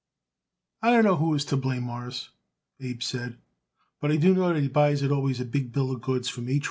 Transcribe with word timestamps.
"I 0.81 0.89
don't 0.89 1.03
know 1.03 1.17
who 1.17 1.29
was 1.29 1.45
to 1.45 1.55
blame, 1.57 1.83
Mawruss," 1.83 2.29
Abe 2.79 3.03
said, 3.03 3.37
"but 3.99 4.11
I 4.11 4.15
do 4.15 4.33
know 4.33 4.51
that 4.51 4.59
he 4.59 4.67
buys 4.67 5.03
it 5.03 5.11
always 5.11 5.39
a 5.39 5.45
big 5.45 5.71
bill 5.71 5.91
of 5.91 6.01
goods 6.01 6.27
from 6.27 6.49
H. 6.49 6.59